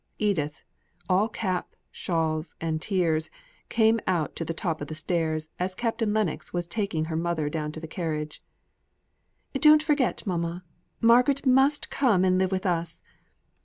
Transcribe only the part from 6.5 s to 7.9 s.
was taking her mother down to the